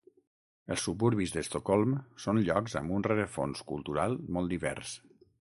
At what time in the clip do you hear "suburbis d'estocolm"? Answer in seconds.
0.87-1.93